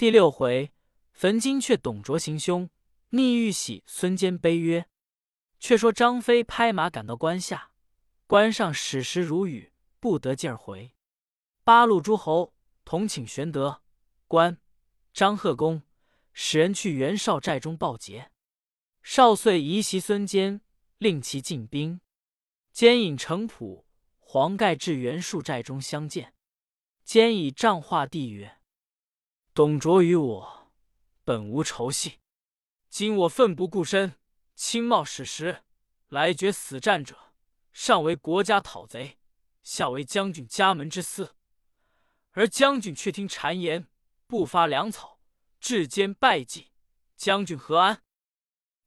[0.00, 0.72] 第六回，
[1.12, 2.70] 焚金阙董卓行凶，
[3.10, 4.86] 逆玉玺孙坚悲曰
[5.60, 7.72] ：“却说张飞拍马赶到关下，
[8.26, 10.94] 关上矢石如雨，不得劲儿回。
[11.64, 13.82] 八路诸侯同请玄德、
[14.26, 14.56] 关
[15.12, 15.82] 张贺公，
[16.32, 18.30] 使人去袁绍寨中报捷。
[19.02, 20.62] 少遂移袭孙坚，
[20.96, 22.00] 令其进兵。
[22.72, 23.84] 坚引程普、
[24.18, 26.32] 黄盖至袁术寨中相见。
[27.04, 28.56] 坚以帐话帝曰
[29.52, 30.56] ：‘董卓与我。’”
[31.22, 32.18] 本无仇隙，
[32.88, 34.16] 今我奋不顾身，
[34.56, 35.62] 轻冒矢石
[36.08, 37.34] 来决死战者，
[37.72, 39.18] 上为国家讨贼，
[39.62, 41.36] 下为将军家门之私。
[42.32, 43.86] 而将军却听谗言，
[44.26, 45.20] 不发粮草，
[45.60, 46.72] 至坚败绩，
[47.16, 48.02] 将军何安？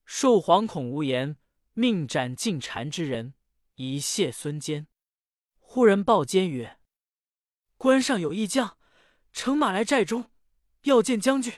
[0.03, 1.37] 树惶恐无言，
[1.73, 3.35] 命斩进谗之人，
[3.75, 4.87] 以谢孙坚。
[5.59, 6.79] 忽人报坚曰
[7.77, 8.77] ：“关上有义将，
[9.31, 10.31] 乘马来寨中，
[10.83, 11.53] 要见将军。”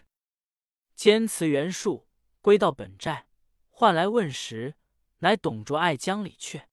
[0.96, 2.08] 坚辞袁术，
[2.42, 3.28] 归到本寨，
[3.70, 4.76] 唤来问时，
[5.20, 6.68] 乃董卓爱将李榷。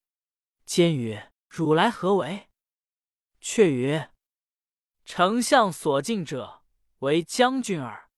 [0.65, 2.49] 坚曰：“汝来何为？”
[3.41, 4.13] 却曰
[5.05, 6.63] ：“丞相所敬者，
[7.01, 8.09] 为将军耳。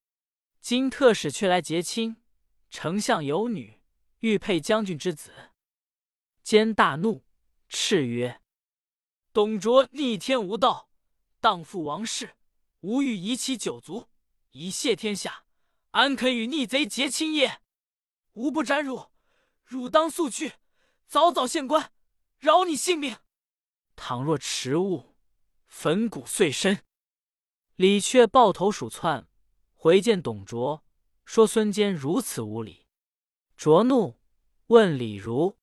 [0.61, 2.17] 今特使却来结亲，
[2.71, 3.81] 丞相有女，
[4.21, 5.53] 欲配将军之子。”
[6.45, 7.25] 坚大怒，
[7.69, 8.43] 斥曰
[9.33, 10.91] ：“董卓逆天无道，
[11.41, 12.37] 荡妇王室，
[12.81, 14.09] 吾欲夷其九族，
[14.55, 15.45] 以谢天下。”
[15.95, 17.61] 安肯与逆贼结亲也？
[18.33, 19.13] 吾不斩汝，
[19.65, 20.55] 汝当速去，
[21.07, 21.93] 早早献官，
[22.41, 23.17] 饶你性命。
[23.95, 25.15] 倘若迟误，
[25.69, 26.83] 粉骨碎身。
[27.77, 29.29] 李却抱头鼠窜，
[29.73, 30.85] 回见董卓，
[31.25, 32.89] 说孙坚如此无礼。
[33.57, 34.19] 卓怒，
[34.67, 35.57] 问李儒。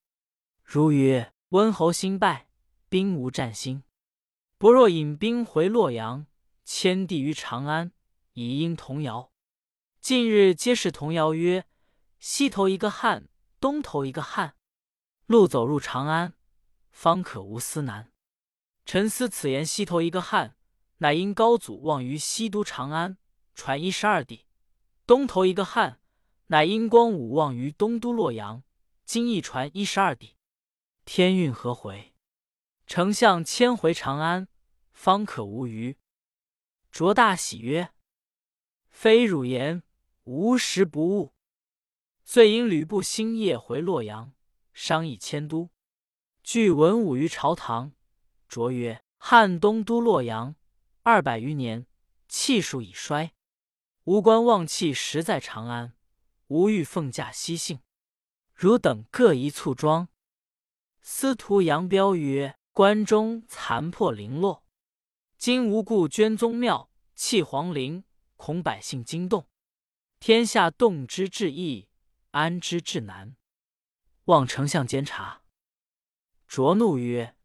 [0.64, 2.48] 儒曰：“温侯新败，
[2.88, 3.84] 兵无战心，
[4.58, 6.26] 不若引兵回洛阳，
[6.64, 7.92] 迁地于长安，
[8.34, 9.32] 以应童谣。”
[10.02, 11.66] 近日皆是童谣曰
[12.20, 13.30] ：“西头一个汉，
[13.60, 14.56] 东头一个汉，
[15.26, 16.34] 路走入长安，
[16.90, 18.12] 方可无思难。”
[18.84, 20.58] 沉思此言西头一个汉，
[20.98, 23.18] 乃因高祖望于西都长安，
[23.54, 24.48] 传一十二地；
[25.06, 26.02] 东头一个汉，
[26.48, 28.64] 乃因光武望于东都洛阳，
[29.06, 30.36] 今亦传一十二地。
[31.06, 32.16] 天运何回？
[32.88, 34.48] 丞相迁回长安，
[34.92, 35.98] 方可无虞。
[36.92, 37.92] 卓大喜曰
[39.02, 39.82] ：“非汝言。”
[40.26, 41.34] 无时不误，
[42.24, 44.34] 遂引吕布星夜回洛阳，
[44.72, 45.72] 商议迁都。
[46.44, 47.94] 据文武于朝堂，
[48.48, 50.56] 卓曰：“汉东都洛阳
[51.02, 51.88] 二百余年，
[52.28, 53.34] 气数已衰，
[54.04, 55.96] 吾观望气实在长安，
[56.50, 57.80] 吾欲奉驾西幸。
[58.54, 60.08] 汝等各宜簇庄。”
[61.02, 64.64] 司徒杨彪曰：“关中残破零落，
[65.40, 68.04] 今无故捐宗庙，弃皇陵，
[68.42, 69.48] 恐百姓惊动。”
[70.20, 71.88] 天下动之至易，
[72.32, 73.36] 安之至难。
[74.26, 75.44] 望丞相监察。
[76.48, 77.36] 卓怒曰：“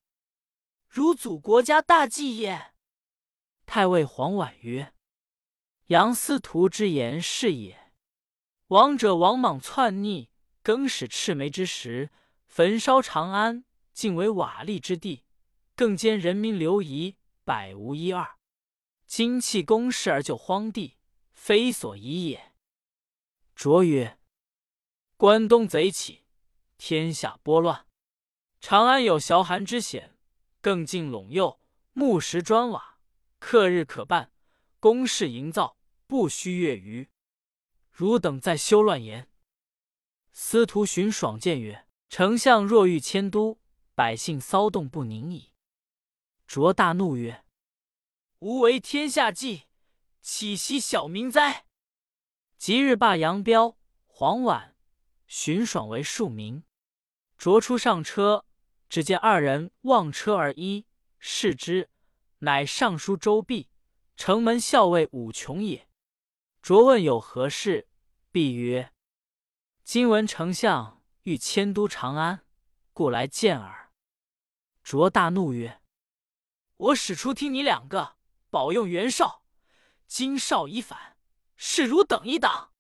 [0.89, 2.73] 汝祖国家大计也。”
[3.67, 4.95] 太尉黄婉曰
[5.89, 7.93] ：“杨司徒之言是也。
[8.69, 10.31] 王者王莽篡逆，
[10.63, 12.11] 更始赤眉之时，
[12.47, 15.25] 焚烧长安，尽为瓦砾之地，
[15.75, 18.36] 更兼人民流移，百无一二。
[19.07, 20.97] 今弃公室而就荒地，
[21.33, 22.53] 非所宜也。”
[23.55, 24.19] 卓曰
[25.17, 26.25] ：“关东贼起，
[26.77, 27.87] 天下拨乱。
[28.61, 30.17] 长安有崤函之险，
[30.61, 31.61] 更尽陇右，
[31.93, 32.99] 木石砖瓦，
[33.39, 34.33] 克日可办，
[34.81, 37.09] 工事营造，不须月余。
[37.91, 39.31] 汝等再休乱言。”
[40.33, 43.59] 司徒荀爽谏曰：“丞相若欲迁都，
[43.95, 45.53] 百姓骚动不宁矣。”
[46.47, 47.45] 卓大怒曰
[48.41, 49.65] ：“吾为天下计，
[50.21, 51.67] 岂惜小民哉？”
[52.59, 54.77] 即日罢杨彪、黄婉、
[55.27, 56.63] 荀爽为庶民。
[57.37, 58.45] 卓出上车，
[58.89, 60.87] 只见二人望车而依，
[61.19, 61.91] 视之，
[62.39, 63.69] 乃尚书周弼、
[64.17, 65.89] 城门校尉武琼也。
[66.63, 67.89] 卓问有何事，
[68.33, 68.93] 弼曰
[69.85, 72.47] ：“今闻丞相欲迁都长安，
[72.93, 73.93] 故来见耳。”
[74.83, 75.83] 卓大怒曰
[76.77, 78.16] ：“我使出听你两个
[78.51, 79.45] 保佑袁绍，
[80.07, 81.15] 今绍已反。”
[81.59, 82.75] 是汝等一党，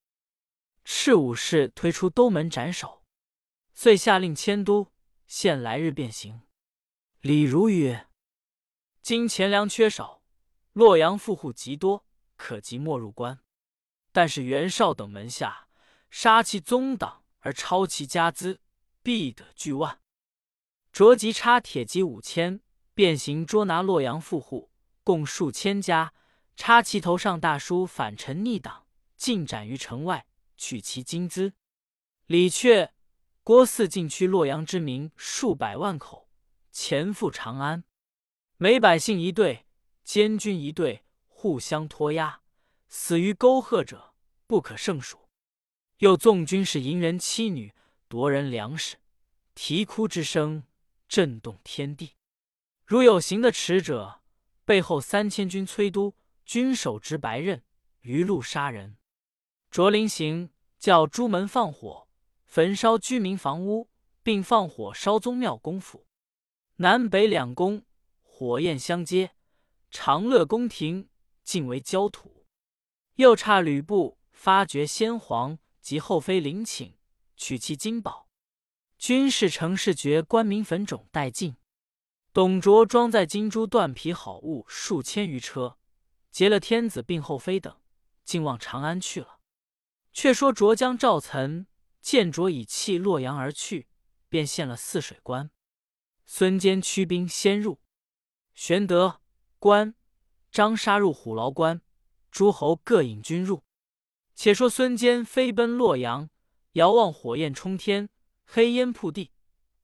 [0.84, 3.06] 赤武士推出东门斩首，
[3.72, 4.92] 遂下令迁都，
[5.26, 6.42] 限来日便行。
[7.22, 8.08] 李儒曰
[9.00, 10.22] ：“今钱粮缺少，
[10.74, 12.04] 洛阳富户极多，
[12.36, 13.40] 可即没入关。
[14.12, 15.68] 但是袁绍等门下
[16.10, 18.60] 杀其宗党而抄其家资，
[19.02, 20.02] 必得巨万。
[20.92, 22.60] 着即差铁骑五千，
[22.92, 24.70] 便行捉拿洛阳富户，
[25.06, 26.12] 共数千家，
[26.56, 30.26] 插其头上大书“反臣逆党，尽斩于城外，
[30.56, 31.52] 取其金资”。
[32.26, 32.90] 李榷、
[33.44, 36.28] 郭汜进驱洛阳之民数百万口，
[36.72, 37.84] 前赴长安。
[38.56, 39.66] 每百姓一队，
[40.02, 42.40] 监军一队，互相拖押，
[42.88, 44.12] 死于沟壑者
[44.48, 45.28] 不可胜数。
[45.98, 47.72] 又纵军士淫人妻女，
[48.08, 48.96] 夺人粮食，
[49.54, 50.64] 啼哭之声
[51.06, 52.16] 震动天地。
[52.84, 54.22] 如有行的迟者，
[54.66, 57.62] 背后三千军催督，军手执白刃，
[58.00, 58.98] 于路杀人。
[59.70, 62.08] 卓林行叫朱门放火，
[62.44, 63.88] 焚烧居民房屋，
[64.24, 66.06] 并放火烧宗庙公府。
[66.76, 67.84] 南北两宫。
[68.38, 69.30] 火焰相接，
[69.90, 71.08] 长乐宫廷
[71.42, 72.44] 尽为焦土。
[73.14, 76.98] 又差吕布发掘先皇及后妃陵寝，
[77.34, 78.28] 取其金宝。
[78.98, 81.56] 军士乘士爵官民坟冢殆尽。
[82.36, 85.78] 董卓装载金珠缎皮好物数千余车，
[86.30, 87.74] 劫了天子并后妃等，
[88.24, 89.38] 竟往长安去了。
[90.12, 91.66] 却说卓将赵岑
[92.02, 93.88] 见卓已弃洛阳而去，
[94.28, 95.50] 便献了泗水关。
[96.26, 97.80] 孙坚驱兵先入。
[98.52, 99.22] 玄德、
[99.58, 99.94] 关
[100.50, 101.80] 张杀入虎牢关，
[102.30, 103.64] 诸侯各引军入。
[104.34, 106.28] 且说孙坚飞奔洛阳，
[106.72, 108.10] 遥望火焰冲天，
[108.44, 109.32] 黑烟铺地，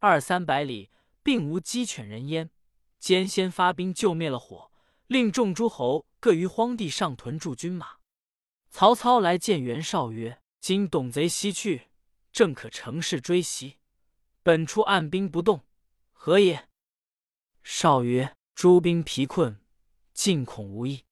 [0.01, 0.91] 二三百里
[1.23, 2.51] 并无鸡犬人烟。
[2.99, 4.71] 兼先发兵救灭了火，
[5.07, 7.97] 令众诸侯各于荒地上屯驻军马。
[8.71, 11.89] 曹操来见袁绍曰：“今董贼西去，
[12.33, 13.79] 正可乘势追袭。
[14.43, 15.65] 本初按兵不动，
[16.13, 16.69] 何也？”
[17.63, 18.37] 绍曰。
[18.55, 19.61] 诸兵疲困，
[20.13, 21.07] 尽恐无益。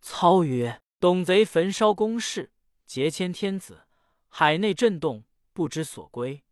[0.00, 2.52] 操曰：“董贼焚烧宫室，
[2.84, 3.86] 劫迁天子，
[4.28, 6.44] 海内震动，不知所归。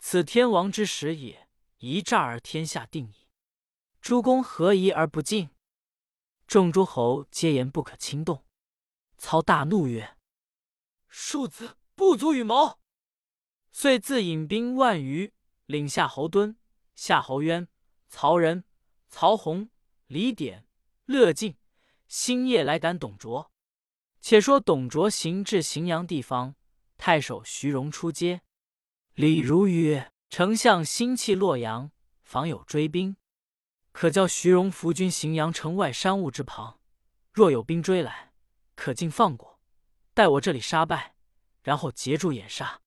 [0.00, 1.48] 此天王之时也，
[1.82, 3.26] 一诈而天下定矣。
[4.00, 5.50] 诸公何疑而不进？”
[6.46, 8.44] 众诸侯皆言不可轻动。
[9.16, 10.16] 操大怒曰
[11.08, 12.78] ：“庶子不足与谋！”
[13.72, 15.32] 遂自引兵万余，
[15.66, 16.56] 领夏侯惇、
[16.94, 17.66] 夏侯渊、
[18.08, 18.64] 曹仁。
[19.08, 19.68] 曹洪、
[20.06, 20.66] 李典、
[21.04, 21.58] 乐进
[22.06, 23.52] 星夜来赶董卓。
[24.22, 26.54] 且说董卓行至荥阳地方，
[26.96, 28.40] 太守徐荣出接。
[29.14, 31.90] 李儒曰：“丞相心弃洛阳，
[32.22, 33.18] 防有追兵，
[33.92, 36.80] 可叫徐荣伏军荥阳城外山坞之旁。
[37.34, 38.32] 若有兵追来，
[38.74, 39.60] 可尽放过，
[40.14, 41.16] 待我这里杀败，
[41.60, 42.80] 然后截住掩杀，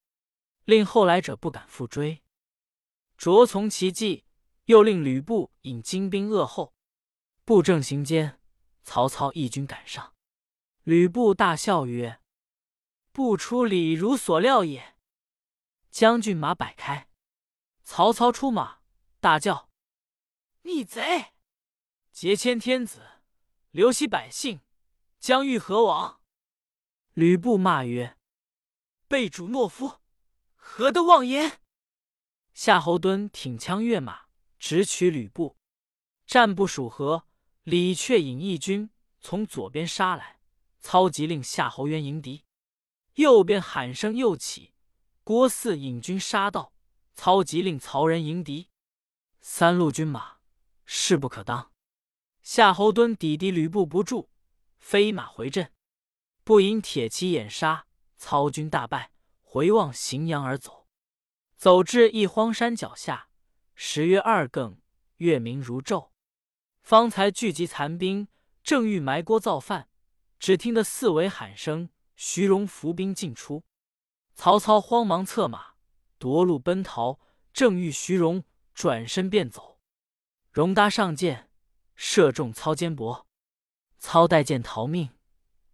[0.64, 2.24] 令后来者不敢复追。”
[3.16, 4.26] 卓从其计。
[4.66, 6.74] 又令吕布引精兵扼后，
[7.44, 8.40] 布正行间，
[8.82, 10.16] 曹操义军赶上。
[10.82, 12.20] 吕布大笑曰
[13.14, 14.96] ：“不出李儒所料也。”
[15.92, 17.05] 将军马摆开，
[17.86, 18.80] 曹操出马，
[19.20, 19.70] 大叫
[20.64, 21.34] ：“逆贼！
[22.12, 23.22] 劫迁天子，
[23.72, 24.60] 流徙百姓，
[25.20, 26.20] 将欲何往？”
[27.14, 28.18] 吕布骂曰
[29.08, 30.00] ：“背主懦夫，
[30.56, 31.62] 何得妄言？”
[32.54, 34.26] 夏侯惇挺枪跃马。
[34.58, 35.58] 直取吕布，
[36.26, 37.28] 战不数合，
[37.64, 38.90] 李榷引义军
[39.20, 40.40] 从左边杀来，
[40.80, 42.46] 操急令夏侯渊迎敌。
[43.16, 44.74] 右边喊声又起，
[45.24, 46.74] 郭汜引军杀到，
[47.16, 48.70] 操急令曹仁迎敌。
[49.42, 50.38] 三路军马
[50.86, 51.72] 势不可当，
[52.44, 54.30] 夏侯惇抵敌吕布不住，
[54.78, 55.72] 飞马回阵，
[56.44, 60.88] 不引铁骑掩杀，操军大败，回望荥阳而走。
[61.56, 63.30] 走至一荒山脚下。
[63.74, 64.80] 十月二更，
[65.18, 66.10] 月明如昼，
[66.82, 68.28] 方才聚集残兵，
[68.64, 69.90] 正欲埋锅造饭，
[70.40, 73.64] 只听得四围喊声，徐荣伏兵进出。
[74.34, 75.75] 曹操慌忙策马
[76.26, 77.20] 夺路奔逃，
[77.54, 79.78] 正遇徐荣，转身便走。
[80.50, 81.52] 荣搭上箭，
[81.94, 83.26] 射中操肩膊，
[84.00, 85.12] 操带箭逃命，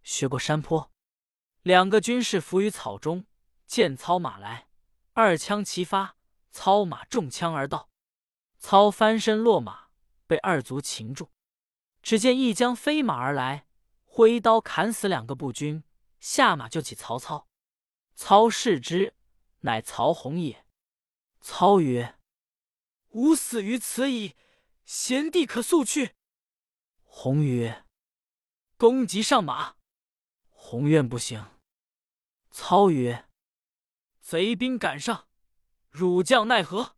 [0.02, 0.90] 学过山坡。
[1.62, 3.24] 两个军士伏于草中，
[3.66, 4.68] 见操马来，
[5.14, 6.16] 二枪齐发，
[6.50, 7.88] 操马中枪而倒。
[8.58, 9.86] 操翻身落马，
[10.26, 11.30] 被二卒擒住。
[12.02, 13.64] 只见一将飞马而来，
[14.04, 15.82] 挥刀砍死两个步军，
[16.20, 17.48] 下马就起曹操。
[18.14, 19.14] 操视之，
[19.62, 20.64] 乃曹洪也。
[21.40, 22.18] 操曰
[23.10, 24.36] ：“吾死于此矣，
[24.84, 26.14] 贤弟可速去。”
[27.02, 27.84] 洪曰
[28.78, 29.76] ：“公即上马。”
[30.48, 31.44] 洪愿不行。
[32.50, 33.28] 操曰
[34.20, 35.28] ：“贼兵赶上，
[35.90, 36.96] 汝将奈何？”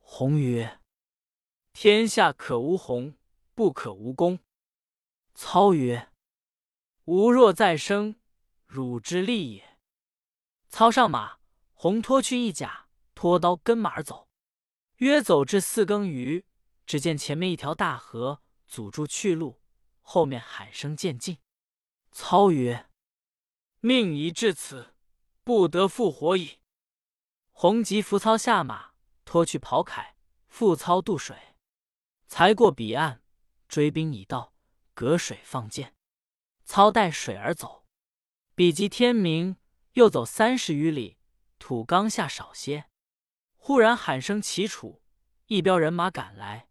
[0.00, 0.80] 洪曰
[1.72, 3.16] ：“天下可无洪，
[3.54, 4.40] 不可无公。”
[5.34, 6.12] 操曰
[7.06, 8.20] ：“吾若再生，
[8.66, 9.78] 汝之利也。”
[10.68, 11.38] 操上马，
[11.84, 14.26] 洪脱去一甲，脱刀跟马而走。
[15.00, 16.46] 约走至四更余，
[16.86, 19.60] 只见前面一条大河阻住去路，
[20.00, 21.36] 后面喊声渐近。
[22.10, 22.88] 操曰
[23.80, 24.94] ：“命已至此，
[25.42, 26.60] 不得复活矣。”
[27.52, 28.92] 洪吉扶操下马，
[29.26, 30.14] 脱去袍铠，
[30.46, 31.36] 负操渡水。
[32.26, 33.22] 才过彼岸，
[33.68, 34.54] 追兵已到，
[34.94, 35.94] 隔水放箭。
[36.64, 37.84] 操带水而走，
[38.54, 39.58] 比及天明，
[39.92, 41.18] 又走三十余里，
[41.58, 42.86] 土刚下少些，
[43.56, 45.02] 忽然喊声齐楚，
[45.46, 46.68] 一彪人马赶来，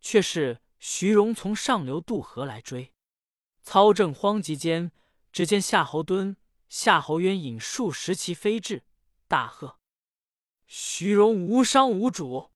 [0.00, 2.92] 却是徐荣从上流渡河来追。
[3.62, 4.92] 操正慌急间，
[5.32, 6.36] 只见夏侯惇、
[6.68, 8.84] 夏侯渊引数十骑飞至，
[9.28, 9.78] 大喝
[10.66, 12.50] ：“徐荣无伤无主！”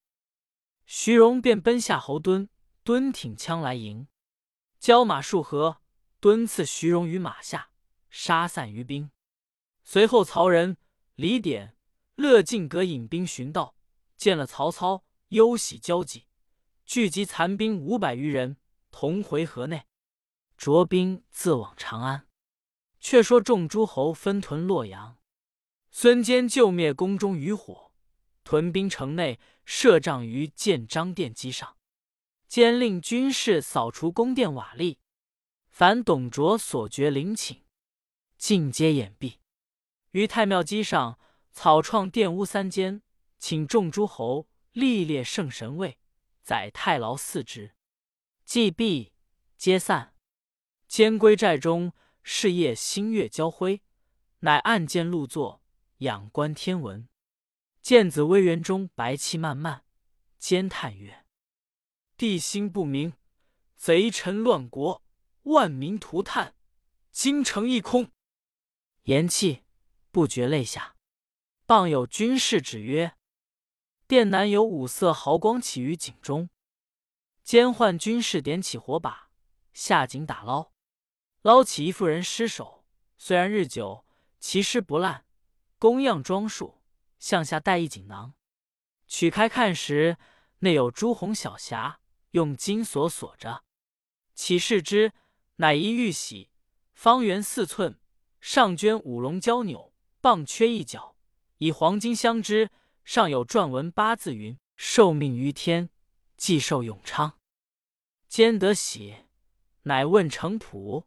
[0.86, 2.48] 徐荣便奔夏侯惇，
[2.84, 4.08] 惇挺枪来迎，
[4.78, 5.80] 交马数合。
[6.20, 7.68] 蹲刺徐荣于马下，
[8.08, 9.10] 杀散余兵。
[9.82, 10.78] 随后曹仁、
[11.16, 11.76] 李典、
[12.16, 13.76] 乐进阁引兵寻道，
[14.16, 16.26] 见了曹操，忧喜交集，
[16.84, 18.56] 聚集残兵五百余人，
[18.90, 19.86] 同回河内，
[20.56, 22.26] 着兵自往长安。
[22.98, 25.18] 却说众诸侯分屯洛阳，
[25.92, 27.92] 孙坚救灭宫中余火，
[28.42, 31.76] 屯兵城内，设帐于建章殿基上，
[32.48, 34.96] 兼令军士扫除宫殿瓦砾。
[35.68, 37.62] 凡董卓所决陵寝，
[38.36, 39.34] 尽皆掩蔽。
[40.14, 41.18] 于太庙基上
[41.50, 43.02] 草创殿屋三间，
[43.36, 45.98] 请众诸侯历列圣神位，
[46.40, 47.74] 载太牢四职。
[48.44, 49.12] 祭毕，
[49.56, 50.14] 皆散。
[50.86, 51.92] 监归寨中，
[52.22, 53.82] 是夜星月交辉，
[54.38, 55.60] 乃暗箭入座，
[55.98, 57.08] 仰观天文。
[57.82, 59.84] 见子微垣中白气漫漫，
[60.38, 61.26] 兼叹曰
[62.16, 63.14] ：“地心不明，
[63.74, 65.02] 贼臣乱国。”
[65.42, 66.54] 万民涂炭，
[67.10, 68.12] 京城一空。
[69.02, 69.63] 言讫，
[70.14, 70.94] 不觉泪下。
[71.66, 73.16] 傍有军士指曰
[74.06, 76.50] ：“殿南有五色毫光起于井中。”
[77.42, 79.30] 监唤军士点起火把，
[79.72, 80.70] 下井打捞，
[81.42, 82.84] 捞起一妇人尸首。
[83.18, 84.06] 虽然日久，
[84.38, 85.26] 其尸不烂，
[85.80, 86.80] 工样装束，
[87.18, 88.34] 向下带一锦囊。
[89.08, 90.16] 取开看时，
[90.60, 91.96] 内有朱红小匣，
[92.30, 93.64] 用金锁锁着。
[94.36, 95.12] 启视之。
[95.56, 96.50] 乃一玉玺，
[96.94, 98.00] 方圆四寸，
[98.40, 99.93] 上镌五龙交钮，
[100.24, 101.18] 棒缺一角，
[101.58, 102.70] 以黄金相之，
[103.04, 105.90] 上有篆文八字云：“受命于天，
[106.38, 107.38] 既寿永昌。”
[108.26, 109.26] 兼得喜，
[109.82, 111.06] 乃问程普，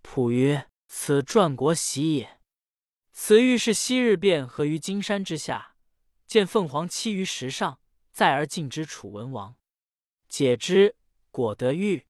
[0.00, 2.40] 普曰：“此传国玺也。
[3.12, 5.76] 此玉是昔日便合于金山之下，
[6.26, 7.78] 见凤凰栖于石上，
[8.10, 9.56] 再而进之楚文王，
[10.26, 10.96] 解之，
[11.30, 12.06] 果得玉。”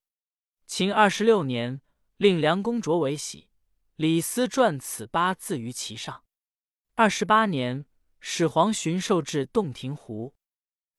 [0.69, 1.81] 秦二十六年，
[2.17, 3.49] 令梁公卓为玺，
[3.97, 6.23] 李斯撰此八字于其上。
[7.01, 7.87] 二十八年，
[8.19, 10.35] 始皇巡狩至洞庭湖，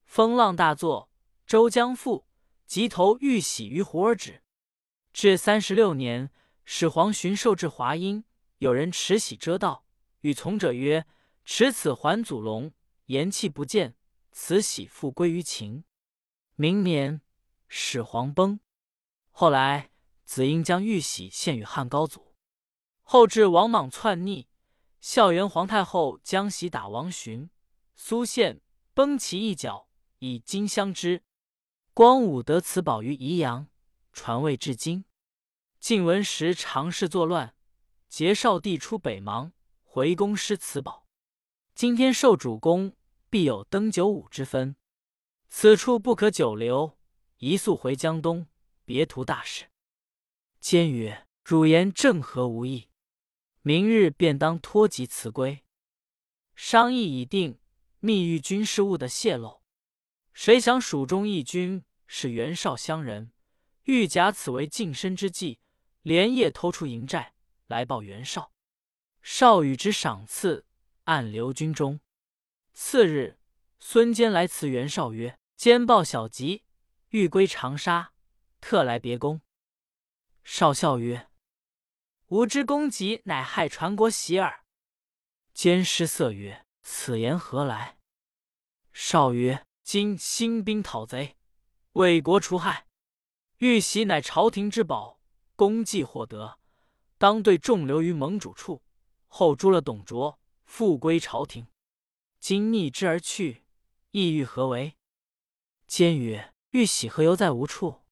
[0.06, 1.10] 风浪大作，
[1.46, 2.24] 周将覆，
[2.64, 4.42] 即投玉玺于湖而止。
[5.12, 6.30] 至三十六年，
[6.64, 8.24] 始皇巡狩至华阴，
[8.56, 9.84] 有人持玺遮道，
[10.22, 11.04] 与从者曰
[11.44, 12.72] ：“持此还祖龙。”
[13.04, 13.94] 言气不见，
[14.32, 15.84] 此玺复归于秦。
[16.54, 17.20] 明年，
[17.68, 18.58] 始皇崩。
[19.30, 19.90] 后来，
[20.24, 22.34] 子婴将玉玺献与汉高祖。
[23.02, 24.48] 后至王莽篡逆，
[25.00, 27.48] 孝元皇太后将玺打王寻、
[27.94, 28.60] 苏宪，
[28.92, 29.88] 崩其一角，
[30.18, 31.22] 以金相之。
[31.94, 33.68] 光武得此宝于宜阳，
[34.12, 35.06] 传位至今。
[35.78, 37.54] 晋文时常侍作乱，
[38.08, 39.52] 劫少帝出北邙，
[39.82, 41.06] 回宫失此宝。
[41.74, 42.94] 今天受主公，
[43.30, 44.76] 必有登九五之分。
[45.48, 46.98] 此处不可久留，
[47.38, 48.46] 宜速回江东。
[48.84, 49.66] 别图大事。
[50.60, 52.89] 坚曰：“汝言正合无异，
[53.62, 55.64] 明日便当托疾辞归。
[56.54, 57.58] 商议已定，
[57.98, 59.60] 密谕军事务的泄露。
[60.32, 63.32] 谁想蜀中义军是袁绍乡人，
[63.84, 65.58] 欲假此为晋身之计，
[66.02, 67.34] 连夜偷出营寨
[67.66, 68.52] 来报袁绍。
[69.20, 70.64] 绍与之赏赐，
[71.04, 72.00] 暗留军中。
[72.72, 73.38] 次日，
[73.78, 76.64] 孙坚来辞袁绍曰：‘坚报小吉，
[77.10, 78.12] 欲归长沙。’”
[78.62, 79.42] 特来别宫。
[80.44, 81.28] 少笑曰
[82.30, 84.64] ：“吾之功绩，乃害传国喜耳。”
[85.52, 87.98] 监师色曰：“此言何来？”
[88.94, 91.36] 少曰：“今兴兵讨贼，
[91.92, 92.86] 为国除害，
[93.58, 95.20] 玉玺乃朝廷之宝，
[95.56, 96.60] 功绩获得，
[97.18, 98.82] 当对众留于盟主处。
[99.26, 101.66] 后诛了董卓，复归朝廷。
[102.38, 103.64] 今逆之而去，
[104.12, 104.96] 意欲何为？”
[105.88, 108.02] 监曰：“玉玺何由在无处？”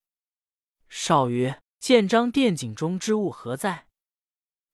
[0.91, 3.87] 少曰：“建章殿井中之物何在？”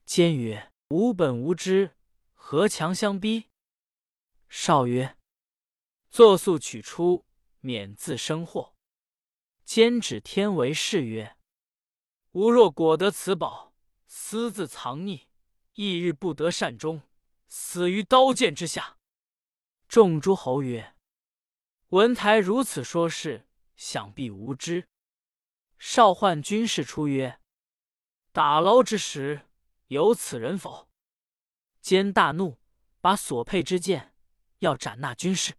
[0.05, 1.97] 坚曰：“吾本无知，
[2.35, 3.51] 何强相逼？”
[4.49, 5.17] 少曰
[6.11, 7.25] ：“作速取出，
[7.61, 8.75] 免自生祸。”
[9.65, 11.37] 坚指天为是曰
[12.33, 13.75] ：“吾若果得此宝，
[14.07, 15.23] 私自藏匿，
[15.73, 17.03] 一日不得善终，
[17.49, 18.99] 死于刀剑之下。”
[19.89, 20.95] 众诸侯曰
[21.89, 24.87] ：“文台如此说事，想必无知。”
[25.79, 27.41] 少唤军士出曰
[28.33, 29.49] ：“打捞之时，
[29.95, 30.91] 有此人否？”
[31.81, 32.59] 奸大怒，
[33.01, 34.13] 把所佩之剑
[34.59, 35.55] 要斩那军士。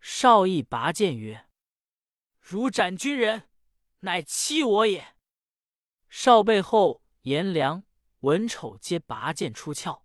[0.00, 1.48] 少义拔剑曰
[2.38, 3.48] ：“如斩军人，
[4.00, 5.16] 乃欺我也。”
[6.08, 7.82] 少背后颜良、
[8.20, 10.04] 文丑皆拔剑出鞘，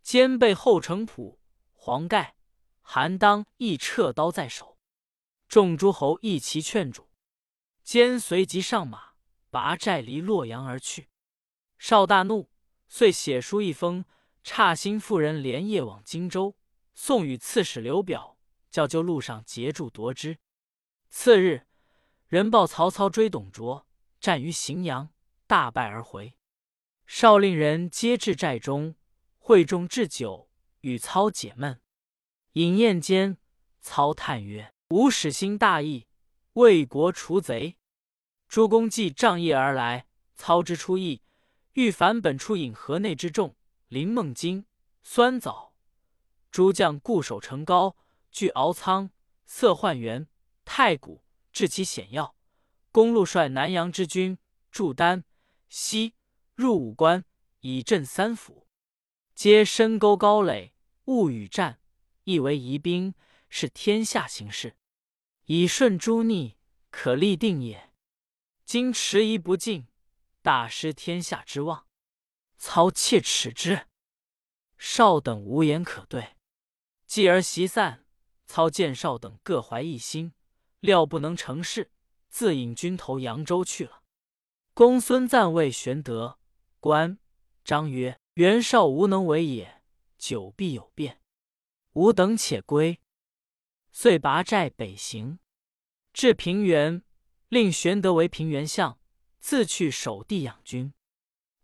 [0.00, 1.40] 肩背后程普、
[1.72, 2.36] 黄盖、
[2.80, 4.78] 韩当亦撤刀在手。
[5.48, 7.10] 众诸侯一齐劝阻。
[7.82, 9.14] 坚随即上马，
[9.50, 11.10] 拔寨离洛阳而去。
[11.78, 12.50] 少大怒，
[12.88, 14.04] 遂写书一封，
[14.42, 16.56] 差心妇人连夜往荆州，
[16.94, 18.38] 送与刺史刘表，
[18.70, 20.38] 叫就路上截住夺之。
[21.08, 21.66] 次日，
[22.28, 23.86] 人报曹操追董卓，
[24.20, 25.10] 战于荥阳，
[25.46, 26.36] 大败而回。
[27.06, 28.96] 少令人皆至寨中，
[29.38, 30.48] 会众置酒，
[30.80, 31.80] 与操解闷。
[32.52, 33.36] 饮宴间，
[33.80, 36.06] 操叹曰：“吾始兴大义。”
[36.54, 37.76] 为国除贼，
[38.46, 41.20] 诸公既仗义而来，操之出意，
[41.74, 43.56] 欲反本出引河内之众，
[43.88, 44.64] 临孟津、
[45.02, 45.74] 酸枣，
[46.52, 47.96] 诸将固守城高，
[48.30, 49.10] 据敖仓、
[49.44, 50.28] 色焕元、
[50.64, 52.36] 太谷，置其险要。
[52.92, 54.38] 公路率南阳之军
[54.70, 55.24] 驻丹、
[55.68, 56.14] 西，
[56.54, 57.24] 入武关，
[57.58, 58.68] 以镇三府，
[59.34, 60.74] 皆深沟高垒，
[61.06, 61.80] 勿与战，
[62.22, 63.14] 亦为疑兵，
[63.48, 64.76] 是天下形势。
[65.46, 66.56] 以顺诸逆，
[66.90, 67.90] 可立定也。
[68.64, 69.88] 今迟疑不进，
[70.44, 71.86] 大失天下之望。
[72.58, 73.86] 操切齿之。
[74.76, 76.36] 少等无言可对。
[77.06, 78.04] 继而席散。
[78.44, 80.34] 操见少等各怀一心，
[80.80, 81.90] 料不能成事，
[82.28, 84.02] 自引军投扬州去了。
[84.74, 86.38] 公孙瓒谓玄德、
[86.78, 87.18] 关
[87.64, 89.82] 张曰：“袁绍无能为也，
[90.18, 91.22] 久必有变。
[91.94, 93.00] 吾等且归。”
[93.90, 95.38] 遂拔寨北行，
[96.12, 97.02] 至平原，
[97.48, 98.98] 令玄德为平原相，
[99.44, 100.94] 自去守地养军。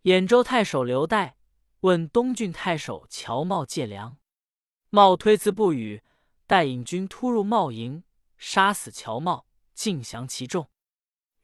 [0.02, 1.32] 兖州太守刘岱
[1.80, 4.18] 问东郡太守乔瑁借粮，
[4.90, 6.02] 瑁推辞不语。
[6.46, 8.04] 待引军突入瑁营，
[8.36, 10.68] 杀死乔瑁，尽降其众。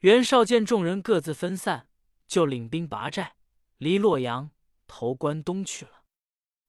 [0.01, 1.89] 袁绍见众人各自分散，
[2.27, 3.35] 就领兵拔寨，
[3.77, 4.51] 离洛阳，
[4.85, 6.03] 投关东去了。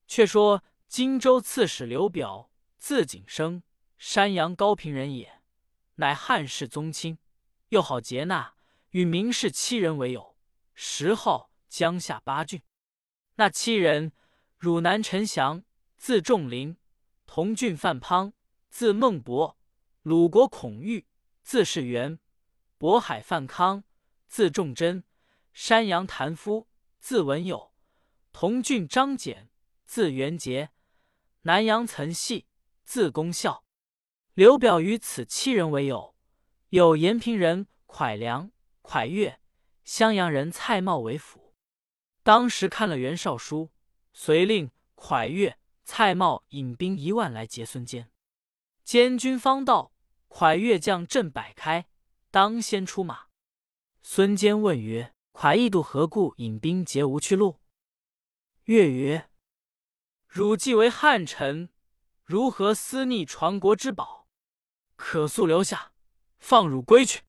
[0.07, 3.63] 却说荆州刺史刘表，字景升。
[3.99, 5.43] 山阳高平人也，
[5.97, 7.19] 乃汉室宗亲，
[7.69, 8.55] 又好劫纳，
[8.99, 10.35] 与名士七人为友，
[10.75, 12.61] 时号江夏八郡。
[13.37, 14.11] 那七人：
[14.59, 15.63] 汝南陈祥，
[15.97, 16.75] 字仲林；
[17.25, 18.33] 同郡范滂，
[18.71, 19.57] 字孟博；
[20.03, 21.07] 鲁国孔玉，
[21.45, 22.19] 字士元；
[22.77, 23.85] 渤海范康，
[24.27, 25.05] 字仲贞；
[25.53, 26.67] 山阳谭夫，
[26.99, 27.71] 字文友；
[28.33, 29.49] 同郡张俭，
[29.85, 30.71] 字元节；
[31.43, 32.47] 南阳岑系，
[32.83, 33.63] 字公孝。
[34.35, 36.17] 刘表与此七人为友，
[36.71, 38.51] 有延平人蒯良、
[38.88, 39.38] 蒯越，
[39.85, 41.53] 襄阳人蔡瑁为辅。
[42.22, 43.70] 当时看了袁绍书，
[44.14, 48.11] 遂令蒯越、蔡瑁引兵一万来劫孙坚。
[48.85, 49.92] 监军方到，
[50.31, 51.87] 蒯越将阵摆开，
[52.31, 53.27] 当先出马。
[54.01, 57.61] 孙坚问曰：“蒯义度何故引兵劫无去路？”
[58.64, 59.29] 越曰
[60.27, 61.68] ：“汝既为汉臣，
[62.24, 64.27] 如何私逆传国之宝？”
[64.96, 65.92] 可速留下，
[66.38, 67.20] 放汝归去。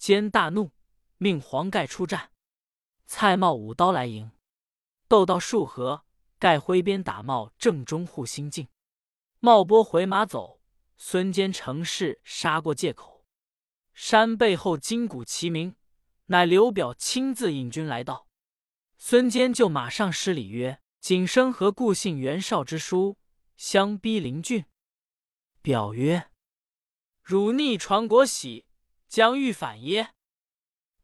[0.00, 0.72] 坚大怒，
[1.18, 2.32] 命黄盖出战。
[3.04, 4.32] 蔡瑁舞刀来迎，
[5.08, 6.06] 斗到数合，
[6.38, 8.66] 盖挥鞭打瑁正中护心镜。
[9.40, 10.62] 茂拨回马走，
[10.96, 13.26] 孙坚乘势杀过界口。
[13.92, 15.76] 山背后金鼓齐鸣，
[16.26, 18.26] 乃刘表亲自引军来到。
[18.96, 23.18] 孙坚就马上施礼曰：“景升何故信袁绍之书，
[23.58, 24.64] 相逼临郡？”
[25.60, 26.30] 表曰：
[27.22, 28.64] 汝逆传国玺，
[29.10, 30.14] 将欲反耶？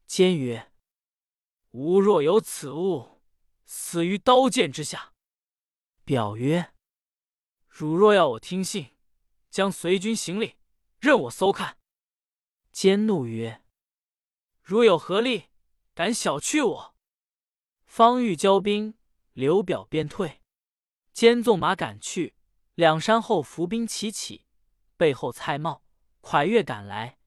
[0.05, 0.71] 坚曰
[1.71, 3.21] ：“吾若有此物，
[3.65, 5.13] 死于刀剑之下。”
[6.05, 6.73] 表曰
[7.67, 8.95] ：“汝若要我听信，
[9.49, 10.55] 将随军行礼，
[11.01, 11.77] 任我搜看。”
[12.71, 13.61] 坚怒曰
[14.63, 15.49] ：“如有何力，
[15.93, 16.95] 敢小觑我？”
[17.85, 18.97] 方欲交兵，
[19.33, 20.41] 刘表便退。
[21.11, 22.37] 坚纵马赶去，
[22.75, 24.45] 两山后伏兵齐起，
[24.95, 25.81] 背后蔡瑁。
[26.21, 27.17] 蒯越赶来，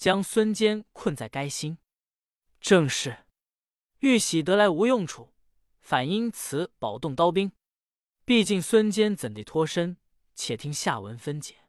[0.00, 1.76] 将孙坚困在该心。
[2.58, 3.26] 正是
[3.98, 5.34] 玉玺得来无用处，
[5.82, 7.52] 反因此保动刀兵。
[8.24, 9.98] 毕竟孙坚怎地脱身？
[10.34, 11.59] 且听下文分解。